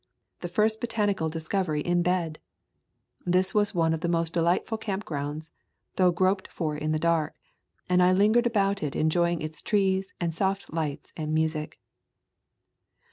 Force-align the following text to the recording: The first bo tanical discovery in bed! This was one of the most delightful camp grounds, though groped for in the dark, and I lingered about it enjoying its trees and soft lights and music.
The 0.39 0.47
first 0.47 0.81
bo 0.81 0.87
tanical 0.87 1.29
discovery 1.29 1.81
in 1.81 2.01
bed! 2.01 2.39
This 3.23 3.53
was 3.53 3.75
one 3.75 3.93
of 3.93 3.99
the 3.99 4.07
most 4.09 4.33
delightful 4.33 4.79
camp 4.79 5.05
grounds, 5.05 5.51
though 5.95 6.09
groped 6.09 6.47
for 6.47 6.75
in 6.75 6.91
the 6.91 6.97
dark, 6.97 7.35
and 7.87 8.01
I 8.01 8.11
lingered 8.11 8.47
about 8.47 8.81
it 8.81 8.95
enjoying 8.95 9.43
its 9.43 9.61
trees 9.61 10.15
and 10.19 10.33
soft 10.33 10.73
lights 10.73 11.13
and 11.15 11.35
music. 11.35 11.79